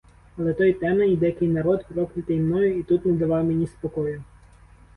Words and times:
Але 0.37 0.53
той 0.53 0.73
темний, 0.73 1.17
дикий 1.17 1.47
народ, 1.47 1.85
проклятий 1.87 2.37
мною, 2.39 2.79
і 2.79 2.83
тут 2.83 3.05
не 3.05 3.13
давав 3.13 3.43
мені 3.43 3.67
спокою. 3.67 4.23